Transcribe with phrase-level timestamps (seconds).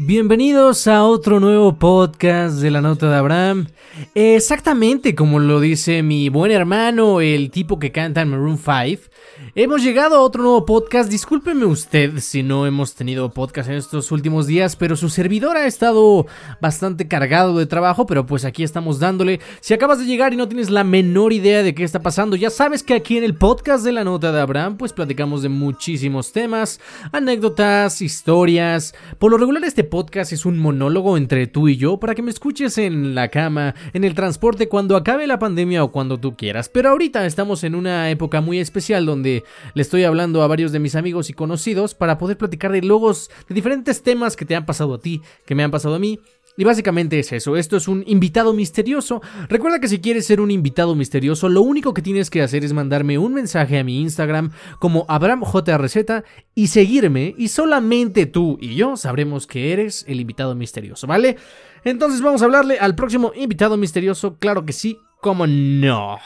[0.00, 3.66] Bienvenidos a otro nuevo podcast de la nota de Abraham.
[4.14, 9.10] Exactamente como lo dice mi buen hermano, el tipo que canta en Maroon 5.
[9.54, 11.10] Hemos llegado a otro nuevo podcast.
[11.10, 15.66] Discúlpeme usted si no hemos tenido podcast en estos últimos días, pero su servidor ha
[15.66, 16.26] estado
[16.60, 19.40] bastante cargado de trabajo, pero pues aquí estamos dándole.
[19.60, 22.50] Si acabas de llegar y no tienes la menor idea de qué está pasando, ya
[22.50, 26.32] sabes que aquí en el podcast de la nota de Abraham pues platicamos de muchísimos
[26.32, 26.80] temas,
[27.12, 28.94] anécdotas, historias.
[29.18, 32.30] Por lo regular este podcast es un monólogo entre tú y yo para que me
[32.30, 36.68] escuches en la cama, en el transporte, cuando acabe la pandemia o cuando tú quieras.
[36.68, 39.44] Pero ahorita estamos en una época muy especial donde
[39.74, 43.30] le estoy hablando a varios de mis amigos y conocidos para poder platicar de logos,
[43.48, 46.20] de diferentes temas que te han pasado a ti, que me han pasado a mí.
[46.56, 49.22] Y básicamente es eso, esto es un invitado misterioso.
[49.48, 52.72] Recuerda que si quieres ser un invitado misterioso, lo único que tienes que hacer es
[52.72, 56.24] mandarme un mensaje a mi Instagram como AbramJRZ
[56.56, 61.36] y seguirme y solamente tú y yo sabremos que eres el invitado misterioso, ¿vale?
[61.84, 66.18] Entonces vamos a hablarle al próximo invitado misterioso, claro que sí, como no.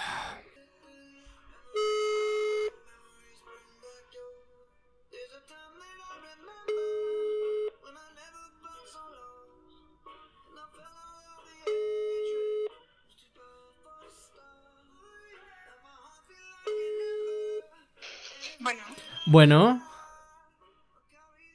[19.33, 19.83] Bueno,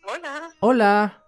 [0.04, 1.24] hola, hola.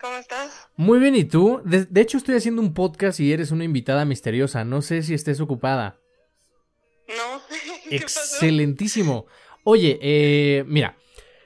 [0.00, 0.68] ¿cómo estás?
[0.74, 1.62] Muy bien, ¿y tú?
[1.64, 4.64] De, de hecho estoy haciendo un podcast y eres una invitada misteriosa.
[4.64, 6.00] No sé si estés ocupada.
[7.06, 7.40] No,
[7.88, 8.18] ¿qué pasó?
[8.34, 9.26] Excelentísimo.
[9.62, 10.96] Oye, eh, mira,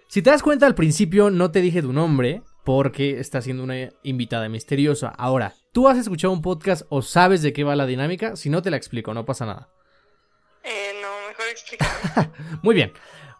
[0.08, 3.90] si te das cuenta al principio no te dije tu nombre porque estás siendo una
[4.02, 5.08] invitada misteriosa.
[5.08, 8.34] Ahora, ¿tú has escuchado un podcast o sabes de qué va la dinámica?
[8.36, 9.68] Si no te la explico, no pasa nada.
[10.64, 12.30] Eh, no, mejor explícame.
[12.62, 12.94] Muy bien.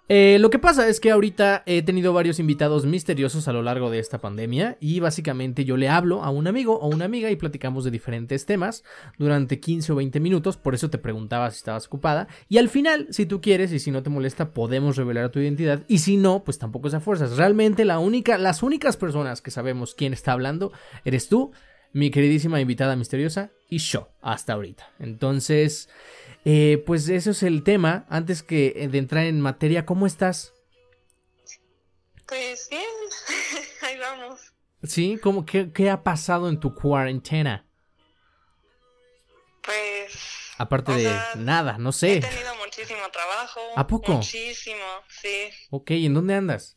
[0.09, 3.91] Eh, lo que pasa es que ahorita he tenido varios invitados misteriosos a lo largo
[3.91, 7.36] de esta pandemia y básicamente yo le hablo a un amigo o una amiga y
[7.36, 8.85] platicamos de diferentes temas
[9.19, 13.08] durante 15 o 20 minutos, por eso te preguntaba si estabas ocupada y al final,
[13.11, 16.45] si tú quieres y si no te molesta, podemos revelar tu identidad y si no,
[16.45, 17.36] pues tampoco es a fuerzas.
[17.36, 20.70] Realmente la única, las únicas personas que sabemos quién está hablando
[21.05, 21.51] eres tú,
[21.92, 24.89] mi queridísima invitada misteriosa y yo hasta ahorita.
[25.01, 25.89] Entonces...
[26.48, 28.07] Eh, pues eso es el tema.
[28.08, 30.55] Antes que eh, de entrar en materia, ¿cómo estás?
[32.24, 32.84] Pues bien,
[33.83, 34.52] ahí vamos.
[34.85, 35.18] ¿Sí?
[35.20, 37.67] ¿Cómo, qué, qué ha pasado en tu cuarentena?
[39.61, 40.17] Pues
[40.56, 42.20] Aparte de sea, nada, no he sé.
[42.20, 43.61] tenido muchísimo trabajo.
[43.74, 44.12] ¿A poco?
[44.12, 45.51] Muchísimo, sí.
[45.70, 46.77] Ok, ¿en dónde andas?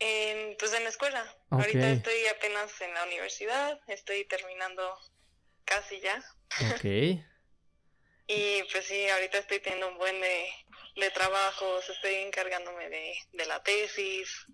[0.00, 1.24] En, pues en la escuela.
[1.50, 4.82] Ahorita estoy apenas en la universidad, estoy terminando
[5.64, 6.20] casi ya.
[6.74, 7.24] Ok.
[8.26, 10.46] Y pues sí, ahorita estoy teniendo un buen de,
[10.96, 14.46] de trabajos, estoy encargándome de, de la tesis.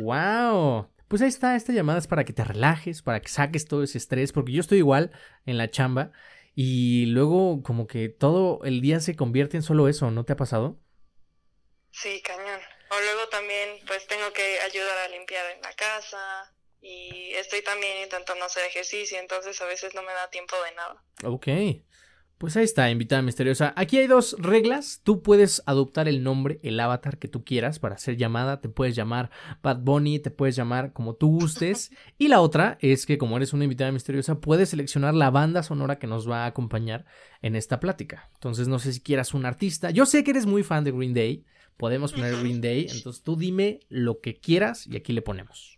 [0.00, 0.88] ¡Wow!
[1.08, 3.98] Pues ahí está, esta llamada es para que te relajes, para que saques todo ese
[3.98, 5.10] estrés, porque yo estoy igual
[5.46, 6.12] en la chamba
[6.54, 10.36] y luego como que todo el día se convierte en solo eso, ¿no te ha
[10.36, 10.78] pasado?
[11.90, 12.60] Sí, cañón.
[12.90, 18.02] O luego también pues tengo que ayudar a limpiar en la casa y estoy también
[18.02, 21.04] intentando hacer ejercicio, entonces a veces no me da tiempo de nada.
[21.24, 21.46] Ok.
[22.38, 23.72] Pues ahí está, invitada misteriosa.
[23.74, 25.00] Aquí hay dos reglas.
[25.02, 28.60] Tú puedes adoptar el nombre, el avatar que tú quieras para ser llamada.
[28.60, 31.90] Te puedes llamar Bad Bunny, te puedes llamar como tú gustes.
[32.16, 35.98] Y la otra es que como eres una invitada misteriosa, puedes seleccionar la banda sonora
[35.98, 37.06] que nos va a acompañar
[37.42, 38.30] en esta plática.
[38.34, 39.90] Entonces no sé si quieras un artista.
[39.90, 41.44] Yo sé que eres muy fan de Green Day.
[41.76, 42.86] Podemos poner Green Day.
[42.92, 45.77] Entonces tú dime lo que quieras y aquí le ponemos.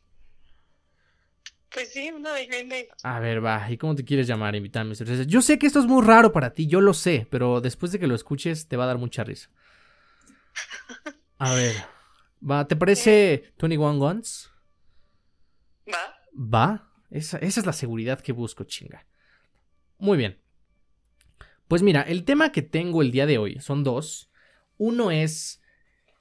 [1.73, 2.89] Pues sí, uno de.
[3.03, 3.71] A ver, va.
[3.71, 5.23] ¿Y cómo te quieres llamar, invitada misteriosa?
[5.23, 7.99] Yo sé que esto es muy raro para ti, yo lo sé, pero después de
[7.99, 9.51] que lo escuches te va a dar mucha risa.
[11.39, 11.77] A ver.
[12.49, 14.51] Va, ¿te parece 21 Guns?
[15.89, 16.17] ¿Va?
[16.37, 16.93] Va.
[17.11, 19.07] Esa, esa es la seguridad que busco, chinga.
[19.99, 20.41] Muy bien.
[21.69, 24.31] Pues mira, el tema que tengo el día de hoy son dos.
[24.77, 25.63] Uno es,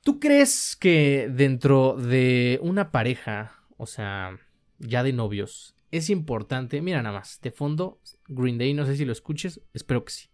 [0.03, 4.37] ¿tú crees que dentro de una pareja, o sea,
[4.79, 6.81] ya de novios, es importante?
[6.81, 10.29] Mira nada más, de fondo, Green Day, no sé si lo escuches, espero que sí.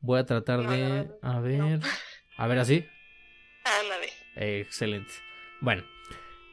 [0.00, 1.04] Voy a tratar No, de...
[1.04, 1.58] no, A ver...
[1.58, 1.80] no.
[2.36, 2.84] A ver así.
[3.64, 4.10] Ándale.
[4.60, 5.12] Excelente.
[5.60, 5.84] Bueno,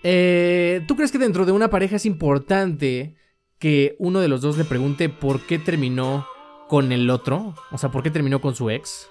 [0.04, 3.16] eh, ¿tú crees que dentro de una pareja es importante
[3.60, 6.28] que uno de los dos le pregunte por qué terminó
[6.70, 7.56] con el otro?
[7.72, 9.10] O sea, ¿por qué terminó con su ex?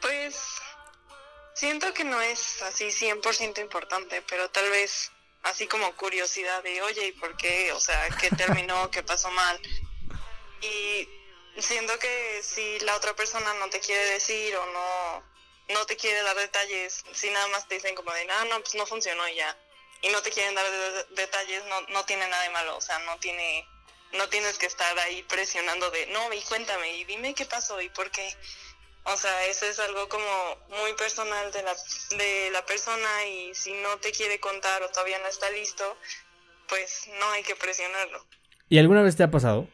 [0.00, 0.60] Pues
[1.54, 5.10] siento que no es así 100% importante, pero tal vez
[5.42, 7.72] así como curiosidad de, oye, ¿y por qué?
[7.72, 8.90] O sea, ¿qué terminó?
[8.90, 9.60] ¿Qué pasó mal?
[10.60, 11.08] Y
[11.60, 15.24] siento que si la otra persona no te quiere decir o no,
[15.68, 18.74] no te quiere dar detalles, si nada más te dicen como de, ah, no, pues
[18.74, 19.56] no funcionó y ya.
[20.02, 20.66] y no te quieren dar
[21.10, 23.66] detalles, no, no tiene nada de malo, o sea, no tiene,
[24.12, 27.88] no tienes que estar ahí presionando de, no, y cuéntame, y dime qué pasó y
[27.88, 28.36] por qué.
[29.04, 30.24] O sea, eso es algo como
[30.80, 31.74] muy personal de la,
[32.16, 35.84] de la persona y si no te quiere contar o todavía no está listo,
[36.68, 38.24] pues no hay que presionarlo.
[38.68, 39.68] ¿Y alguna vez te ha pasado?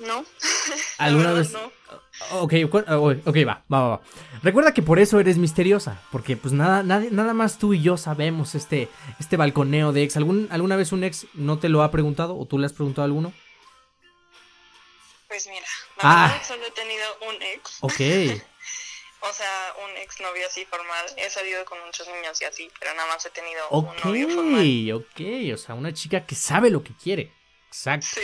[0.00, 0.24] No.
[0.98, 1.52] ¿Alguna vez?
[1.52, 1.72] No.
[2.32, 4.00] Ok, ok, va, va, va.
[4.42, 7.96] Recuerda que por eso eres misteriosa, porque pues nada, nada, nada más tú y yo
[7.96, 8.88] sabemos este,
[9.18, 10.16] este balconeo de ex.
[10.16, 13.02] ¿Algún, ¿Alguna vez un ex no te lo ha preguntado o tú le has preguntado
[13.02, 13.32] a alguno?
[15.30, 15.64] Pues mira,
[15.98, 16.42] la ah.
[16.44, 17.78] solo he tenido un ex.
[17.82, 18.00] Ok.
[19.20, 21.06] o sea, un ex novio así formal.
[21.16, 24.92] He salido con muchos niños y así, pero nada más he tenido un novio formal.
[24.92, 27.32] Ok, o sea, una chica que sabe lo que quiere.
[27.68, 28.08] Exacto.
[28.12, 28.22] Sí.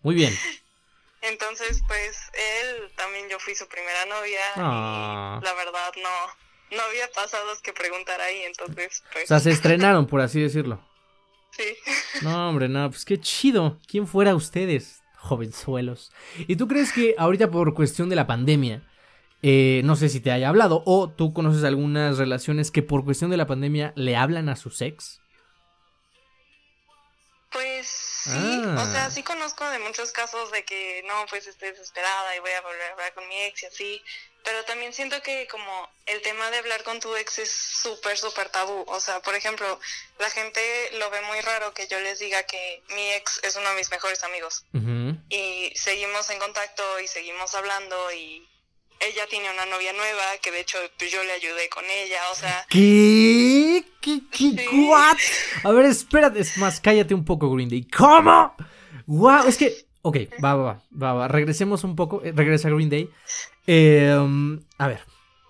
[0.00, 0.34] Muy bien.
[1.20, 5.40] Entonces, pues, él también yo fui su primera novia y ah.
[5.42, 9.24] la verdad no, no había pasados que preguntar ahí, entonces, pues...
[9.24, 10.82] O sea, se estrenaron, por así decirlo.
[11.50, 11.76] Sí.
[12.22, 13.78] No, hombre, no, pues qué chido.
[13.86, 15.02] ¿Quién fuera ustedes?
[15.18, 16.12] Jovenzuelos.
[16.46, 18.82] ¿Y tú crees que ahorita por cuestión de la pandemia,
[19.42, 23.30] eh, no sé si te haya hablado, o tú conoces algunas relaciones que por cuestión
[23.30, 25.20] de la pandemia le hablan a su sex?
[27.52, 29.10] Pues sí, o sea, ah.
[29.10, 32.82] sí conozco de muchos casos de que no, pues estoy desesperada y voy a volver
[32.82, 34.02] a hablar con mi ex y así,
[34.44, 38.48] pero también siento que como el tema de hablar con tu ex es súper, súper
[38.48, 39.78] tabú, o sea, por ejemplo,
[40.18, 40.60] la gente
[40.94, 43.90] lo ve muy raro que yo les diga que mi ex es uno de mis
[43.90, 44.64] mejores amigos
[45.28, 48.48] y seguimos en contacto y seguimos hablando y
[49.00, 52.34] ella tiene una novia nueva que de hecho pues, yo le ayudé con ella, o
[52.34, 52.66] sea...
[52.68, 53.84] ¿Qué?
[54.00, 54.22] ¿Qué?
[54.30, 54.66] ¿Qué?
[54.88, 55.16] ¿What?
[55.64, 57.84] A ver, espérate, es más, cállate un poco, Green Day.
[57.84, 58.54] ¿Cómo?
[59.06, 59.86] Wow, es que...
[60.02, 63.10] Ok, va, va, va, va, regresemos un poco, eh, regresa Green Day.
[63.66, 65.00] Em, a ver,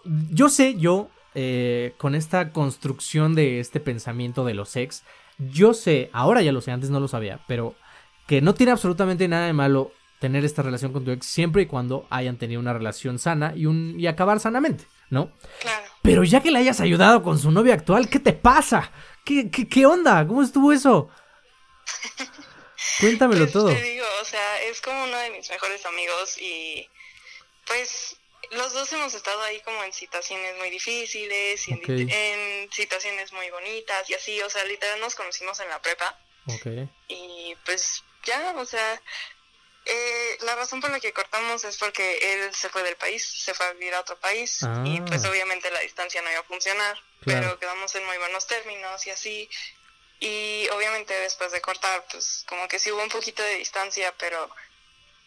[0.05, 5.05] yo sé, yo, eh, con esta construcción de este pensamiento de los ex,
[5.39, 7.75] yo sé, ahora ya lo sé, antes no lo sabía, pero
[8.27, 11.67] que no tiene absolutamente nada de malo tener esta relación con tu ex siempre y
[11.67, 15.33] cuando hayan tenido una relación sana y, un, y acabar sanamente, ¿no?
[15.61, 15.87] Claro.
[16.03, 18.91] Pero ya que le hayas ayudado con su novia actual, ¿qué te pasa?
[19.25, 20.27] ¿Qué, qué, qué onda?
[20.27, 21.09] ¿Cómo estuvo eso?
[23.01, 23.69] Cuéntamelo pues, todo.
[23.69, 26.89] Te digo, o sea, es como uno de mis mejores amigos y
[27.67, 28.17] pues
[28.51, 33.51] los dos hemos estado ahí como en situaciones muy difíciles y en, en, situaciones muy
[33.51, 36.19] bonitas y así, o sea, literal nos conocimos en la prepa.
[36.47, 36.89] Okay.
[37.09, 39.01] Y pues ya, o sea,
[39.91, 43.55] eh, la razón por la que cortamos es porque él se fue del país, se
[43.55, 45.31] fue a vivir a otro país y pues ah.
[45.31, 49.51] obviamente la distancia no iba a funcionar, pero quedamos en muy buenos términos y así.
[50.21, 54.51] Y obviamente después de cortar, pues como que sí hubo un poquito de distancia, pero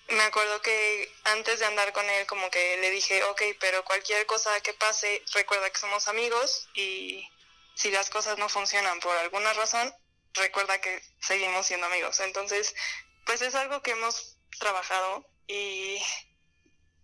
[0.10, 4.28] me acuerdo que antes de andar con él como que le dije, ok, pero cualquier
[4.28, 7.28] cosa que pase, recuerda que somos amigos y
[7.74, 9.92] si las cosas no funcionan por alguna razón,
[10.34, 12.20] recuerda que seguimos siendo amigos.
[12.20, 12.76] Entonces,
[13.26, 15.98] pues es algo que hemos trabajado y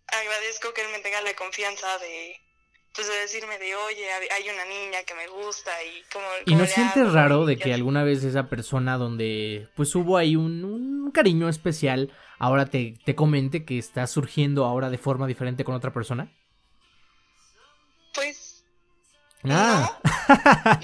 [0.08, 2.40] agradezco que él me tenga la confianza de
[2.94, 6.66] pues de decirme de oye hay una niña que me gusta y como y no
[6.66, 11.48] sientes raro de que alguna vez esa persona donde pues hubo ahí un, un cariño
[11.48, 16.32] especial ahora te, te comente que está surgiendo ahora de forma diferente con otra persona
[18.14, 18.66] pues
[19.44, 20.00] ah.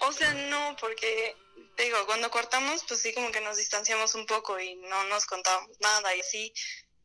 [0.06, 1.36] o sea no porque
[1.80, 5.78] digo, cuando cortamos, pues sí, como que nos distanciamos un poco y no nos contábamos
[5.80, 6.52] nada y así.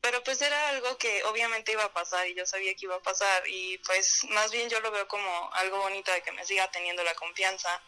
[0.01, 3.01] Pero pues era algo que obviamente iba a pasar y yo sabía que iba a
[3.01, 6.70] pasar y pues más bien yo lo veo como algo bonito de que me siga
[6.70, 7.82] teniendo la confianza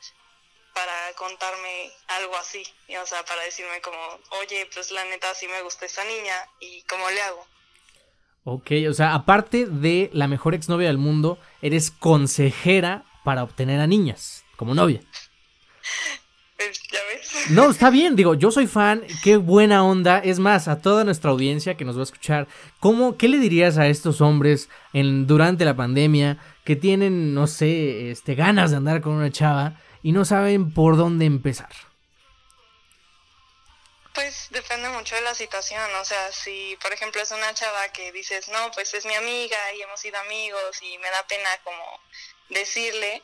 [0.78, 3.98] para contarme algo así, y, o sea, para decirme como,
[4.42, 7.48] oye, pues la neta sí me gusta esta niña y cómo le hago.
[8.44, 13.88] Ok, o sea, aparte de la mejor exnovia del mundo, eres consejera para obtener a
[13.88, 15.02] niñas como novia.
[16.58, 17.50] ya ves.
[17.50, 20.20] No, está bien, digo, yo soy fan, qué buena onda.
[20.20, 22.48] Es más, a toda nuestra audiencia que nos va a escuchar,
[22.80, 28.12] ¿cómo, ¿qué le dirías a estos hombres en, durante la pandemia que tienen, no sé,
[28.12, 31.70] este, ganas de andar con una chava y no saben por dónde empezar?
[34.14, 38.12] Pues depende mucho de la situación, o sea, si por ejemplo es una chava que
[38.12, 41.84] dices, no, pues es mi amiga y hemos sido amigos y me da pena como
[42.50, 43.22] decirle,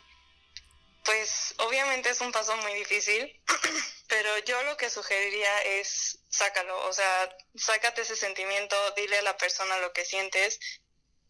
[1.04, 3.42] pues obviamente es un paso muy difícil,
[4.08, 9.38] pero yo lo que sugeriría es sácalo, o sea, sácate ese sentimiento, dile a la
[9.38, 10.60] persona lo que sientes,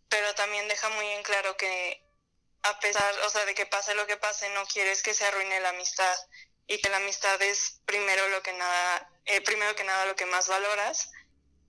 [0.09, 2.03] pero también deja muy en claro que
[2.63, 5.59] a pesar, o sea, de que pase lo que pase, no quieres que se arruine
[5.59, 6.15] la amistad
[6.67, 10.25] y que la amistad es primero lo que nada, eh, primero que nada lo que
[10.25, 11.11] más valoras.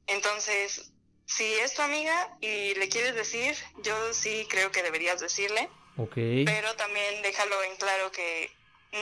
[0.07, 0.93] Entonces,
[1.27, 6.45] si es tu amiga y le quieres decir, yo sí creo que deberías decirle Okay.
[6.45, 8.51] Pero también déjalo en claro que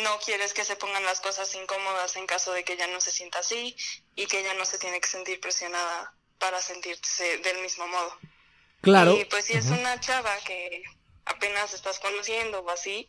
[0.02, 3.10] no quieres que se pongan las cosas incómodas en caso de que ella no se
[3.10, 3.76] sienta así
[4.14, 8.18] y que ella no se tiene que sentir presionada para sentirse del mismo modo.
[8.80, 9.16] Claro.
[9.16, 10.82] Y pues si es una chava que
[11.24, 13.08] apenas estás conociendo o así,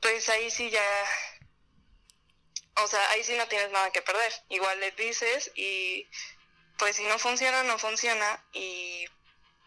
[0.00, 0.84] pues ahí sí ya,
[2.82, 4.32] o sea, ahí sí no tienes nada que perder.
[4.48, 6.06] Igual le dices y
[6.78, 9.06] pues si no funciona, no funciona y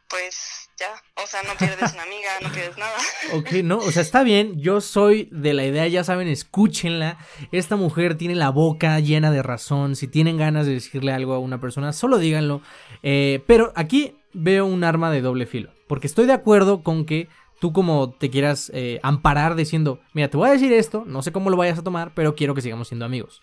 [0.09, 0.87] pues ya,
[1.23, 2.97] o sea, no pierdes una amiga, no pierdes nada.
[3.33, 7.17] Ok, no, o sea, está bien, yo soy de la idea, ya saben, escúchenla,
[7.51, 11.39] esta mujer tiene la boca llena de razón, si tienen ganas de decirle algo a
[11.39, 12.61] una persona, solo díganlo,
[13.03, 17.29] eh, pero aquí veo un arma de doble filo, porque estoy de acuerdo con que
[17.59, 21.31] tú como te quieras eh, amparar diciendo, mira, te voy a decir esto, no sé
[21.31, 23.41] cómo lo vayas a tomar, pero quiero que sigamos siendo amigos.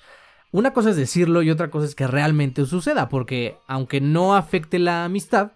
[0.52, 4.78] Una cosa es decirlo y otra cosa es que realmente suceda, porque aunque no afecte
[4.78, 5.52] la amistad,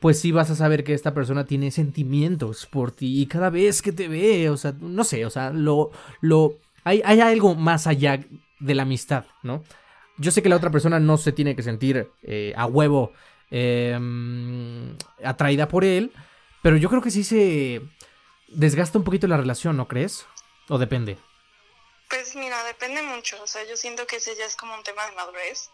[0.00, 3.82] pues sí vas a saber que esta persona tiene sentimientos por ti y cada vez
[3.82, 7.86] que te ve, o sea, no sé, o sea, lo, lo, hay, hay algo más
[7.86, 8.20] allá
[8.60, 9.64] de la amistad, ¿no?
[10.18, 13.12] Yo sé que la otra persona no se tiene que sentir eh, a huevo
[13.50, 13.98] eh,
[15.22, 16.12] atraída por él,
[16.62, 17.82] pero yo creo que sí se
[18.48, 20.26] desgasta un poquito la relación, ¿no crees?
[20.68, 21.18] ¿O depende?
[22.08, 25.04] Pues mira, depende mucho, o sea, yo siento que ese ya es como un tema
[25.06, 25.70] de madurez.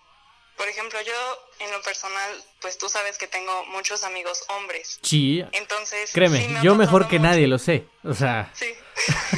[0.56, 4.98] Por ejemplo, yo en lo personal, pues tú sabes que tengo muchos amigos hombres.
[5.02, 5.44] Sí.
[5.52, 7.30] Entonces, créeme, sí me ha yo mejor que mucho.
[7.30, 7.86] nadie lo sé.
[8.04, 8.72] O sea, Sí.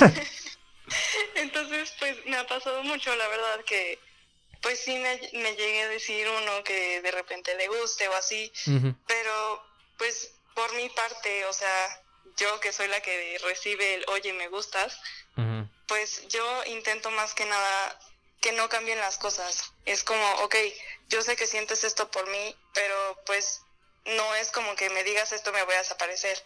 [1.37, 3.99] Entonces, pues me ha pasado mucho, la verdad, que
[4.61, 8.51] pues sí me, me llegué a decir uno que de repente le guste o así,
[9.07, 9.63] pero
[9.99, 12.03] pues por mi parte, o sea,
[12.37, 14.99] yo que soy la que recibe el oye, me gustas,
[15.87, 17.99] pues yo intento más que nada
[18.41, 19.73] que no cambien las cosas.
[19.85, 20.55] Es como, ok,
[21.09, 23.63] yo sé que sientes esto por mí, pero pues
[24.07, 26.43] no es como que me digas esto me voy a desaparecer.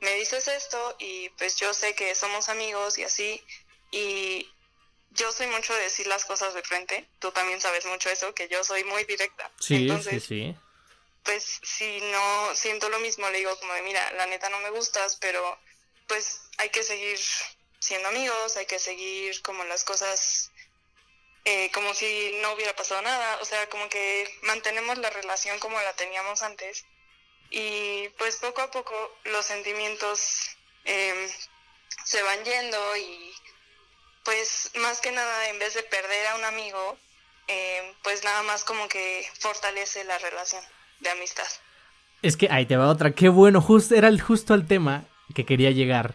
[0.00, 3.44] Me dices esto y pues yo sé que somos amigos y así.
[3.90, 4.48] Y
[5.10, 7.08] yo soy mucho de decir las cosas de frente.
[7.18, 9.50] Tú también sabes mucho eso, que yo soy muy directa.
[9.60, 10.56] Sí, Entonces, sí, sí.
[11.24, 14.70] pues si no siento lo mismo, le digo como de, mira, la neta no me
[14.70, 15.58] gustas, pero
[16.06, 17.18] pues hay que seguir
[17.78, 20.50] siendo amigos, hay que seguir como las cosas
[21.44, 25.80] eh, como si no hubiera pasado nada, o sea, como que mantenemos la relación como
[25.80, 26.84] la teníamos antes
[27.50, 28.94] y pues poco a poco
[29.24, 31.28] los sentimientos eh,
[32.04, 33.32] se van yendo y
[34.24, 36.96] pues más que nada en vez de perder a un amigo,
[37.48, 40.62] eh, pues nada más como que fortalece la relación
[41.00, 41.46] de amistad.
[42.22, 43.12] Es que ahí te va otra.
[43.12, 45.04] Qué bueno, justo era el, justo al tema
[45.34, 46.14] que quería llegar.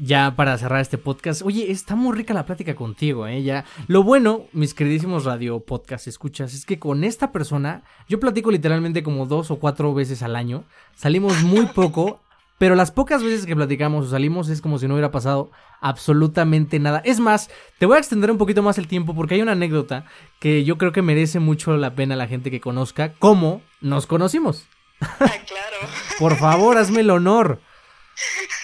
[0.00, 1.42] Ya para cerrar este podcast.
[1.42, 3.42] Oye, está muy rica la plática contigo, ¿eh?
[3.42, 3.64] Ya.
[3.88, 9.02] Lo bueno, mis queridísimos radio podcast escuchas, es que con esta persona, yo platico literalmente
[9.02, 10.62] como dos o cuatro veces al año.
[10.94, 12.20] Salimos muy poco,
[12.58, 15.50] pero las pocas veces que platicamos o salimos es como si no hubiera pasado
[15.80, 17.02] absolutamente nada.
[17.04, 17.50] Es más,
[17.80, 20.04] te voy a extender un poquito más el tiempo porque hay una anécdota
[20.38, 24.64] que yo creo que merece mucho la pena la gente que conozca cómo nos conocimos.
[25.00, 25.92] Ah, claro.
[26.20, 27.60] Por favor, hazme el honor.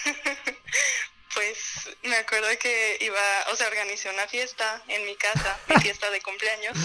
[2.15, 6.21] Me acuerdo que iba, o sea, organizé una fiesta en mi casa, mi fiesta de
[6.21, 6.77] cumpleaños,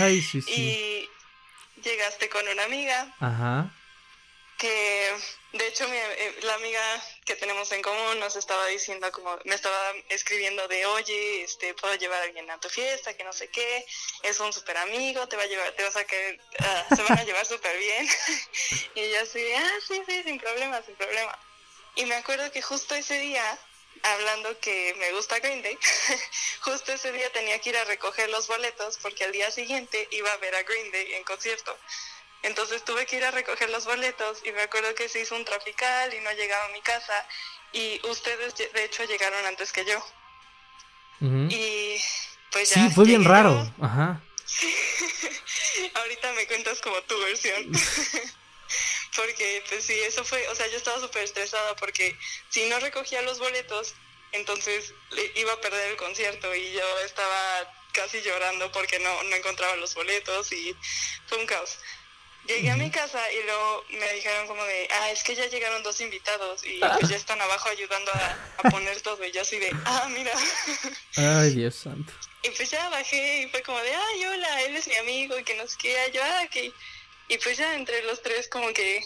[0.00, 0.50] Ay, sí, sí.
[0.52, 3.70] y llegaste con una amiga Ajá.
[4.58, 5.14] que,
[5.52, 6.82] de hecho, mi- eh, la amiga
[7.24, 11.94] que tenemos en común nos estaba diciendo como, me estaba escribiendo de, oye, este, puedo
[11.94, 13.86] llevar a alguien a tu fiesta, que no sé qué,
[14.24, 16.40] es un súper amigo, te va a llevar, te vas a que,
[16.96, 18.04] se van a llevar súper bien,
[18.96, 21.38] y yo así, ah, sí, sí, sin problema, sin problema.
[21.94, 23.44] Y me acuerdo que justo ese día,
[24.02, 25.78] hablando que me gusta Green Day,
[26.60, 30.32] justo ese día tenía que ir a recoger los boletos porque al día siguiente iba
[30.32, 31.76] a ver a Green Day en concierto.
[32.42, 35.44] Entonces tuve que ir a recoger los boletos y me acuerdo que se hizo un
[35.44, 37.26] trafical y no llegaba a mi casa
[37.72, 40.02] y ustedes de hecho llegaron antes que yo.
[41.20, 42.00] Y
[42.50, 42.76] pues ya.
[42.76, 43.70] Sí, fue bien raro.
[43.80, 44.22] Ajá.
[45.94, 47.70] Ahorita me cuentas como tu versión.
[49.16, 52.16] porque, pues sí, eso fue, o sea, yo estaba súper estresada porque
[52.48, 53.94] si no recogía los boletos,
[54.32, 59.36] entonces le- iba a perder el concierto y yo estaba casi llorando porque no, no
[59.36, 60.76] encontraba los boletos y
[61.26, 61.78] fue un caos.
[62.46, 65.82] Llegué a mi casa y luego me dijeron como de, ah, es que ya llegaron
[65.82, 69.58] dos invitados y pues ya están abajo ayudando a, a poner todo y yo así
[69.58, 70.32] de, ah, mira.
[71.16, 72.12] Ay, Dios santo.
[72.42, 75.44] Y pues ya bajé y fue como de, ay, hola, él es mi amigo y
[75.44, 76.72] que nos queda yo, ah, ok.
[77.30, 79.00] Y pues ya entre los tres como que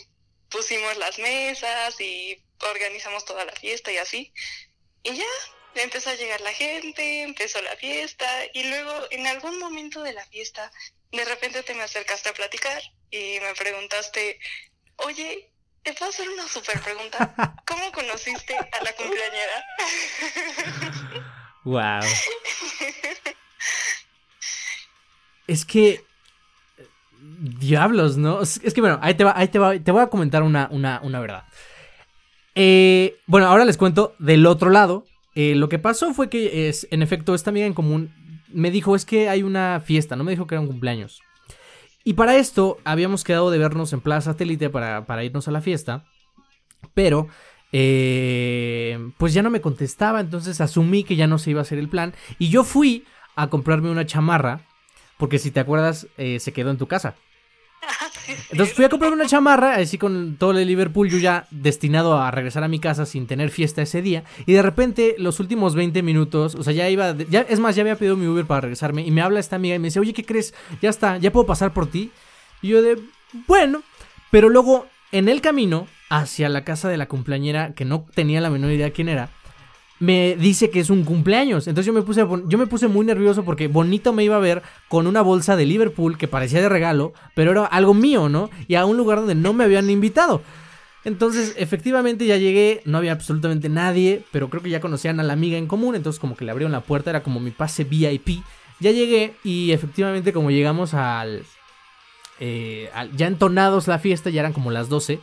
[0.49, 4.33] pusimos las mesas y organizamos toda la fiesta y así.
[5.03, 5.27] Y ya
[5.75, 10.25] empezó a llegar la gente, empezó la fiesta y luego en algún momento de la
[10.25, 10.73] fiesta
[11.13, 14.41] de repente te me acercaste a platicar y me preguntaste,
[14.97, 15.53] oye,
[15.83, 17.35] ¿te puedo hacer una super pregunta?
[17.67, 19.67] ¿Cómo conociste a la cumpleañera?
[21.65, 22.01] Wow.
[25.47, 26.14] es que.
[27.39, 28.43] Diablos, ¿no?
[28.43, 31.01] Es, que bueno, ahí te va, ahí te va, te voy a comentar una, una,
[31.03, 31.45] una verdad.
[32.55, 35.07] Eh, bueno, ahora les cuento del otro lado.
[35.35, 38.13] Eh, lo que pasó fue que, es, en efecto, esta amiga en común
[38.49, 41.21] me dijo, es que hay una fiesta, no me dijo que era un cumpleaños.
[42.05, 45.61] Y para esto habíamos quedado de vernos en Plaza Satélite para, para irnos a la
[45.61, 46.05] fiesta.
[46.93, 47.29] Pero,
[47.73, 51.79] eh, pues ya no me contestaba, entonces asumí que ya no se iba a hacer
[51.79, 52.15] el plan.
[52.39, 54.61] Y yo fui a comprarme una chamarra,
[55.17, 57.17] porque si te acuerdas, se quedó en tu casa.
[58.51, 62.31] Entonces fui a comprarme una chamarra, así con todo el Liverpool, yo ya destinado a
[62.31, 64.25] regresar a mi casa sin tener fiesta ese día.
[64.47, 67.83] Y de repente, los últimos 20 minutos, o sea, ya iba, ya, es más, ya
[67.83, 69.07] había pedido mi Uber para regresarme.
[69.07, 70.55] Y me habla esta amiga y me dice, oye, ¿qué crees?
[70.81, 72.11] Ya está, ya puedo pasar por ti.
[72.63, 72.99] Y yo de,
[73.47, 73.83] bueno.
[74.31, 78.51] Pero luego, en el camino hacia la casa de la cumpleañera, que no tenía la
[78.51, 79.31] menor idea quién era,
[80.01, 81.67] me dice que es un cumpleaños.
[81.67, 84.63] Entonces yo me puse, yo me puse muy nervioso porque bonito me iba a ver
[84.89, 88.51] con una bolsa de Liverpool que parecía de regalo, pero era algo mío, ¿no?
[88.69, 90.43] Y a un lugar donde no me habían invitado.
[91.05, 95.35] Entonces, efectivamente ya llegué, no había absolutamente nadie, pero creo que ya conocían a la
[95.35, 98.43] amiga en común, entonces como que le abrieron la puerta, era como mi pase VIP.
[98.81, 101.45] Ya llegué y efectivamente como llegamos al...
[102.41, 105.21] Eh, ya entonados la fiesta, ya eran como las 12.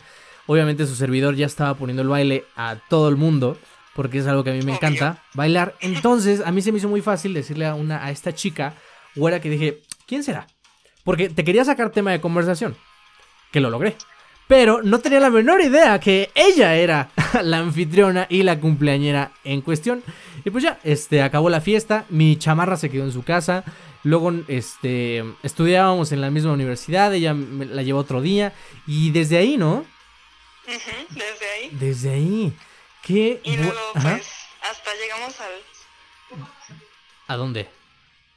[0.47, 3.57] Obviamente su servidor ya estaba poniendo el baile a todo el mundo
[3.95, 5.75] porque es algo que a mí me encanta, bailar.
[5.79, 8.75] Entonces, a mí se me hizo muy fácil decirle a, una, a esta chica,
[9.15, 10.47] güera, que dije, ¿quién será?
[11.03, 12.75] Porque te quería sacar tema de conversación,
[13.51, 13.95] que lo logré.
[14.47, 17.09] Pero no tenía la menor idea que ella era
[17.41, 20.03] la anfitriona y la cumpleañera en cuestión.
[20.43, 23.63] Y pues ya, este, acabó la fiesta, mi chamarra se quedó en su casa.
[24.03, 28.53] Luego, este, estudiábamos en la misma universidad, ella me la llevó otro día.
[28.87, 29.85] Y desde ahí, ¿no?
[30.67, 31.69] desde ahí.
[31.71, 32.53] Desde ahí.
[33.01, 33.39] ¿Qué?
[33.43, 34.27] Y luego, pues,
[34.69, 35.51] hasta llegamos al...
[37.27, 37.67] ¿A dónde?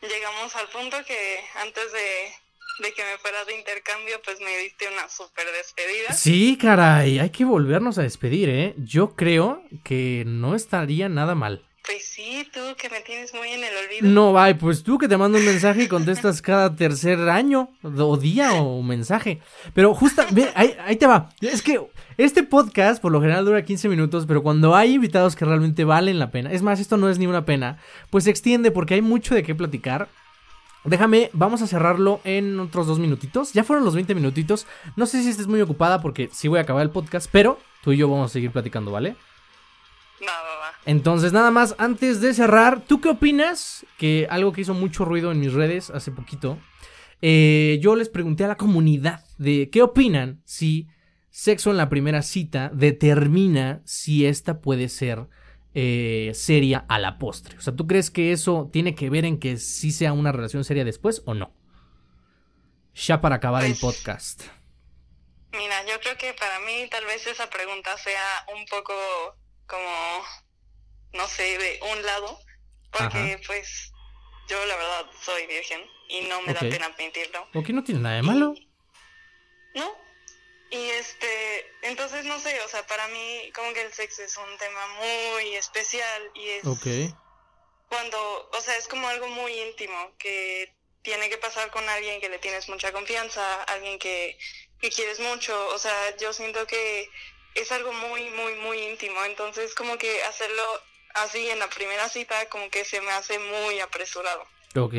[0.01, 5.09] Llegamos al punto que antes de, que me fuera de intercambio, pues me diste una
[5.09, 6.13] súper despedida.
[6.13, 8.75] Sí, caray, hay que volvernos a despedir, ¿eh?
[8.79, 11.67] Yo creo que no estaría nada mal.
[11.87, 14.09] Pues sí, tú que me tienes muy en el olvido.
[14.09, 18.17] No, vaya, pues tú que te mando un mensaje y contestas cada tercer año o
[18.17, 19.43] día o mensaje.
[19.75, 20.23] Pero justo,
[20.55, 21.29] ahí, ahí te va.
[21.43, 21.79] Es que
[22.17, 26.19] este podcast por lo general dura 15 minutos, pero cuando hay invitados que realmente valen
[26.19, 29.03] la pena, es más, esto no es ni una pena, pues se extiende porque hay
[29.03, 30.09] mucho de qué platicar.
[30.85, 33.53] Déjame, vamos a cerrarlo en otros dos minutitos.
[33.53, 34.67] Ya fueron los 20 minutitos.
[34.97, 37.93] No sé si estés muy ocupada porque sí voy a acabar el podcast, pero tú
[37.93, 39.17] y yo vamos a seguir platicando, ¿vale?
[40.87, 43.87] Entonces, nada más, antes de cerrar, ¿tú qué opinas?
[43.99, 46.59] Que algo que hizo mucho ruido en mis redes hace poquito.
[47.23, 50.89] Eh, yo les pregunté a la comunidad de qué opinan si
[51.31, 55.27] sexo en la primera cita determina si esta puede ser
[55.75, 57.57] eh, seria a la postre.
[57.57, 60.65] O sea, ¿tú crees que eso tiene que ver en que sí sea una relación
[60.65, 61.53] seria después o no?
[62.95, 64.45] Ya para acabar el pues, podcast.
[65.53, 68.93] Mira, yo creo que para mí tal vez esa pregunta sea un poco
[69.75, 70.25] como,
[71.13, 72.39] no sé, de un lado,
[72.91, 73.93] porque pues
[74.49, 77.49] yo la verdad soy virgen y no me da pena admitirlo.
[77.55, 78.55] ¿O no tiene nada de malo?
[79.75, 80.05] no.
[80.71, 84.59] Y este, entonces no sé, o sea, para mí como que el sexo es un
[84.59, 86.65] tema muy especial y es
[87.89, 92.29] cuando, o sea, es como algo muy íntimo que tiene que pasar con alguien que
[92.29, 94.37] le tienes mucha confianza, alguien que,
[94.81, 97.09] que quieres mucho, o sea, yo siento que
[97.55, 99.25] es algo muy, muy, muy íntimo.
[99.25, 100.63] Entonces, como que hacerlo
[101.15, 104.43] así en la primera cita, como que se me hace muy apresurado.
[104.77, 104.95] Ok.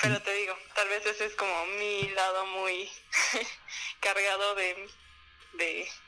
[0.00, 2.88] Pero te digo, tal vez ese es como mi lado muy
[4.00, 4.88] cargado de,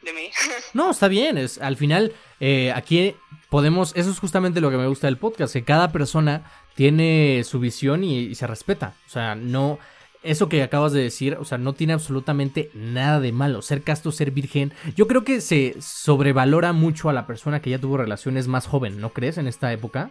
[0.02, 0.30] de, mí.
[0.74, 1.36] no, está bien.
[1.36, 3.14] Es, al final, eh, aquí
[3.50, 3.92] podemos.
[3.96, 8.04] Eso es justamente lo que me gusta del podcast: que cada persona tiene su visión
[8.04, 8.94] y se respeta.
[9.06, 9.78] O sea, no
[10.22, 13.62] eso que acabas de decir, o sea, no tiene absolutamente nada de malo.
[13.62, 14.72] Ser casto, ser virgen.
[14.96, 19.00] Yo creo que se sobrevalora mucho a la persona que ya tuvo relaciones más joven,
[19.00, 19.38] ¿no crees?
[19.38, 20.10] En esta época.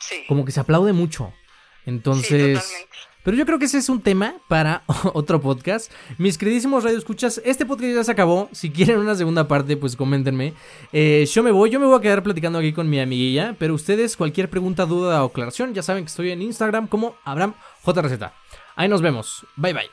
[0.00, 0.16] Sí.
[0.28, 1.32] Como que se aplaude mucho.
[1.86, 2.86] Entonces.
[3.22, 4.82] pero yo creo que ese es un tema para
[5.14, 5.90] otro podcast.
[6.18, 8.48] Mis queridísimos radio escuchas, este podcast ya se acabó.
[8.52, 10.52] Si quieren una segunda parte, pues coméntenme.
[10.92, 13.56] Eh, yo me voy, yo me voy a quedar platicando aquí con mi amiguilla.
[13.58, 18.32] Pero ustedes, cualquier pregunta, duda o aclaración, ya saben que estoy en Instagram como AbramJRZ.
[18.78, 19.44] Ahí nos vemos.
[19.56, 19.86] Bye bye.